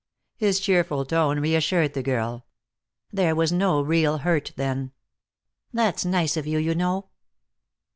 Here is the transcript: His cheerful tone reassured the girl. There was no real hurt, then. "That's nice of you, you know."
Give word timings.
His 0.35 0.59
cheerful 0.59 1.05
tone 1.05 1.39
reassured 1.39 1.93
the 1.93 2.01
girl. 2.01 2.47
There 3.13 3.35
was 3.35 3.51
no 3.51 3.83
real 3.83 4.17
hurt, 4.17 4.51
then. 4.55 4.93
"That's 5.71 6.05
nice 6.05 6.35
of 6.35 6.47
you, 6.47 6.57
you 6.57 6.73
know." 6.73 7.09